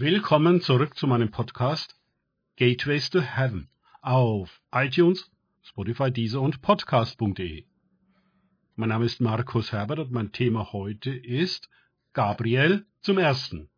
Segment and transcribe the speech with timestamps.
[0.00, 1.98] Willkommen zurück zu meinem Podcast
[2.54, 3.68] Gateways to Heaven
[4.00, 5.28] auf iTunes,
[5.64, 7.64] Spotify, Deezer und Podcast.de.
[8.76, 11.68] Mein Name ist Markus Herbert und mein Thema heute ist
[12.12, 13.70] Gabriel zum Ersten.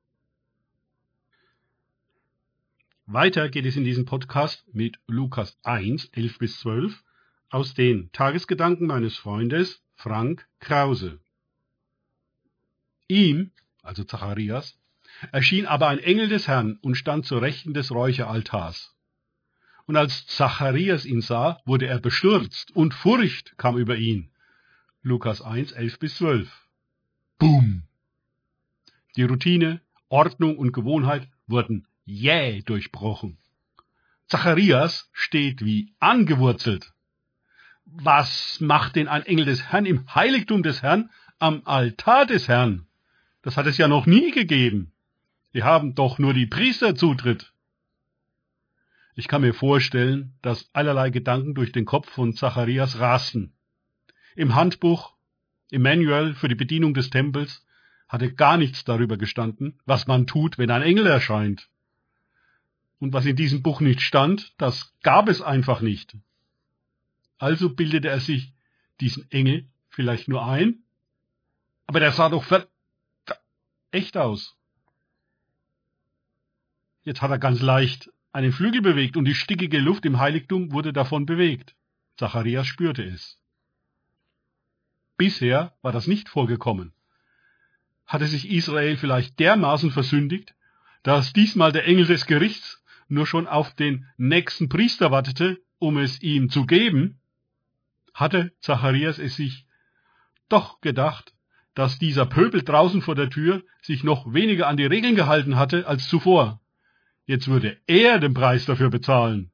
[3.07, 7.03] Weiter geht es in diesem Podcast mit Lukas 1, 11 bis 12
[7.49, 11.19] aus den Tagesgedanken meines Freundes Frank Krause.
[13.09, 14.80] Ihm, also Zacharias,
[15.33, 18.95] erschien aber ein Engel des Herrn und stand zur Rechten des Räucheraltars.
[19.87, 24.31] Und als Zacharias ihn sah, wurde er bestürzt und Furcht kam über ihn.
[25.03, 26.69] Lukas 1, 11 bis 12.
[27.39, 27.83] Boom!
[29.17, 33.39] Die Routine, Ordnung und Gewohnheit wurden jäh durchbrochen.
[34.29, 36.93] Zacharias steht wie angewurzelt.
[37.85, 42.87] Was macht denn ein Engel des Herrn im Heiligtum des Herrn am Altar des Herrn?
[43.43, 44.90] Das hat es ja noch nie gegeben.
[45.53, 47.53] Wir haben doch nur die Priester Zutritt.
[49.17, 53.53] Ich kann mir vorstellen, dass allerlei Gedanken durch den Kopf von Zacharias rasten.
[54.37, 55.15] Im Handbuch,
[55.71, 57.67] im Manual für die Bedienung des Tempels
[58.09, 61.69] hatte gar nichts darüber gestanden, was man tut, wenn ein Engel erscheint.
[62.99, 66.17] Und was in diesem Buch nicht stand, das gab es einfach nicht.
[67.39, 68.53] Also bildete er sich
[69.01, 70.85] diesen Engel vielleicht nur ein,
[71.87, 72.69] aber der sah doch ver
[73.91, 74.57] echt aus.
[77.03, 80.93] Jetzt hat er ganz leicht einen Flügel bewegt und die stickige Luft im Heiligtum wurde
[80.93, 81.75] davon bewegt.
[82.17, 83.41] Zacharias spürte es.
[85.17, 86.93] Bisher war das nicht vorgekommen.
[88.07, 90.55] Hatte sich Israel vielleicht dermaßen versündigt,
[91.03, 96.21] dass diesmal der Engel des Gerichts nur schon auf den nächsten Priester wartete, um es
[96.23, 97.21] ihm zu geben?
[98.15, 99.67] Hatte Zacharias es sich
[100.49, 101.33] doch gedacht,
[101.75, 105.87] dass dieser Pöbel draußen vor der Tür sich noch weniger an die Regeln gehalten hatte
[105.87, 106.60] als zuvor.
[107.27, 109.51] Jetzt würde er den Preis dafür bezahlen.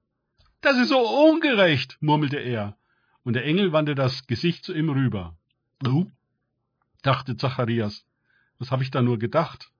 [0.60, 2.76] Das ist so ungerecht, murmelte er,
[3.22, 5.36] und der Engel wandte das Gesicht zu ihm rüber.
[5.80, 6.10] Du?
[7.02, 8.04] dachte Zacharias,
[8.58, 9.70] was habe ich da nur gedacht?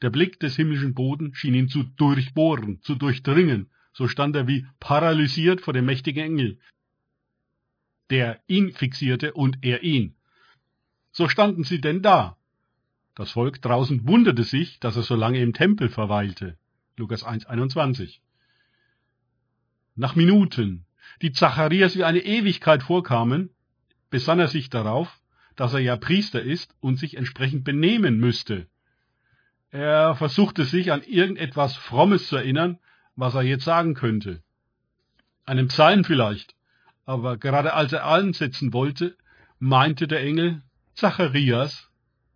[0.00, 4.66] Der Blick des himmlischen Boden schien ihn zu durchbohren, zu durchdringen, so stand er wie
[4.80, 6.58] paralysiert vor dem mächtigen Engel,
[8.10, 10.16] der ihn fixierte und er ihn.
[11.12, 12.36] So standen sie denn da.
[13.14, 16.56] Das Volk draußen wunderte sich, dass er so lange im Tempel verweilte.
[16.96, 18.20] Lukas 1,21.
[19.94, 20.86] Nach Minuten,
[21.20, 23.50] die Zacharias wie eine Ewigkeit vorkamen,
[24.08, 25.20] besann er sich darauf,
[25.56, 28.66] dass er ja Priester ist und sich entsprechend benehmen müsste.
[29.70, 32.78] Er versuchte sich an irgendetwas Frommes zu erinnern,
[33.14, 34.42] was er jetzt sagen könnte.
[35.44, 36.54] Einen Psalm vielleicht,
[37.04, 39.16] aber gerade als er ansetzen wollte,
[39.58, 40.62] meinte der Engel,
[40.94, 41.90] Zacharias,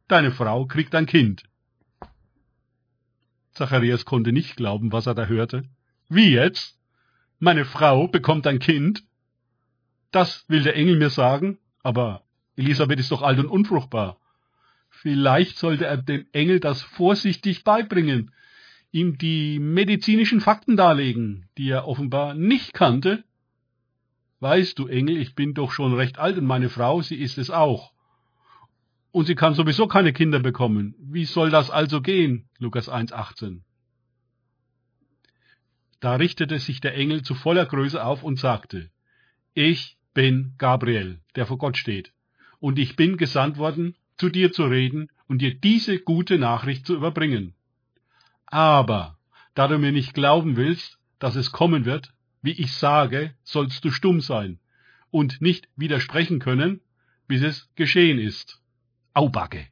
[0.09, 1.45] deine Frau kriegt ein Kind.
[3.53, 5.65] Zacharias konnte nicht glauben, was er da hörte.
[6.09, 6.79] Wie jetzt?
[7.39, 9.03] Meine Frau bekommt ein Kind?
[10.11, 12.23] Das will der Engel mir sagen, aber
[12.57, 14.19] Elisabeth ist doch alt und unfruchtbar.
[14.89, 18.33] Vielleicht sollte er dem Engel das vorsichtig beibringen,
[18.93, 23.25] ihm die medizinischen Fakten darlegen, die er offenbar nicht kannte
[24.41, 27.51] Weißt du, Engel, ich bin doch schon recht alt und meine Frau, sie ist es
[27.51, 27.93] auch.
[29.17, 30.95] Und sie kann sowieso keine Kinder bekommen.
[30.99, 32.51] Wie soll das also gehen?
[32.59, 33.63] Lukas 1,18.
[36.01, 38.91] Da richtete sich der Engel zu voller Größe auf und sagte,
[39.55, 42.13] Ich bin Gabriel, der vor Gott steht,
[42.59, 46.95] und ich bin gesandt worden, zu dir zu reden und dir diese gute Nachricht zu
[46.95, 47.55] überbringen.
[48.45, 49.17] Aber,
[49.55, 52.13] da du mir nicht glauben willst, dass es kommen wird,
[52.43, 54.59] wie ich sage, sollst du stumm sein
[55.11, 56.83] und nicht widersprechen können,
[57.29, 58.61] bis es geschehen ist.
[59.17, 59.67] Aubacke.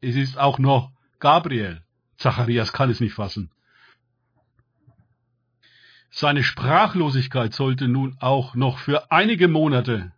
[0.00, 0.90] Es ist auch noch
[1.20, 1.80] Gabriel.
[2.16, 3.52] Zacharias kann es nicht fassen.
[6.10, 10.12] Seine Sprachlosigkeit sollte nun auch noch für einige Monate,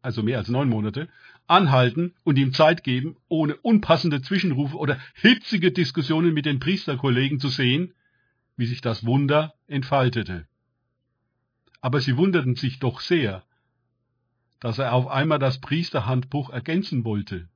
[0.00, 1.10] also mehr als neun Monate,
[1.48, 7.48] anhalten und ihm Zeit geben, ohne unpassende Zwischenrufe oder hitzige Diskussionen mit den Priesterkollegen zu
[7.48, 7.92] sehen,
[8.56, 10.46] wie sich das Wunder entfaltete.
[11.82, 13.44] Aber sie wunderten sich doch sehr,
[14.62, 17.48] dass er auf einmal das Priesterhandbuch ergänzen wollte.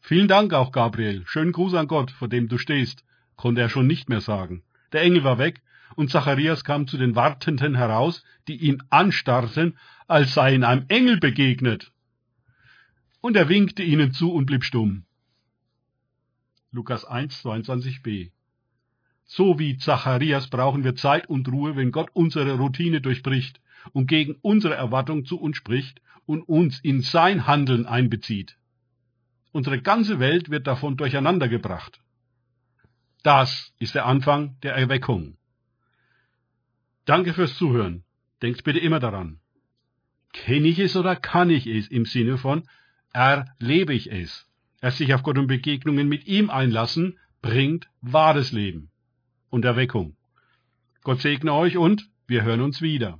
[0.00, 1.22] Vielen Dank auch, Gabriel.
[1.26, 3.04] Schönen Gruß an Gott, vor dem du stehst,
[3.36, 4.64] konnte er schon nicht mehr sagen.
[4.92, 5.62] Der Engel war weg,
[5.94, 11.18] und Zacharias kam zu den Wartenden heraus, die ihn anstarrten, als sei ihn einem Engel
[11.18, 11.90] begegnet.
[13.22, 15.06] Und er winkte ihnen zu und blieb stumm.
[16.70, 18.30] Lukas 1, 22b
[19.28, 23.60] so wie Zacharias brauchen wir Zeit und Ruhe, wenn Gott unsere Routine durchbricht
[23.92, 28.56] und gegen unsere Erwartung zu uns spricht und uns in sein Handeln einbezieht.
[29.52, 32.00] Unsere ganze Welt wird davon durcheinandergebracht.
[33.22, 35.36] Das ist der Anfang der Erweckung.
[37.04, 38.04] Danke fürs Zuhören.
[38.42, 39.40] Denkt bitte immer daran.
[40.32, 42.68] Kenne ich es oder kann ich es im Sinne von
[43.12, 44.46] erlebe ich es?
[44.82, 48.90] Erst sich auf Gott und Begegnungen mit ihm einlassen, bringt wahres Leben
[49.48, 50.16] und Erweckung.
[51.02, 53.18] Gott segne euch und wir hören uns wieder.